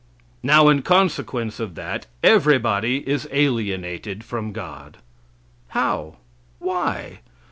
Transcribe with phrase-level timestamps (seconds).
[0.41, 4.97] Now, in consequence of that, everybody is alienated from God.
[5.67, 6.17] How?
[6.57, 7.19] Why?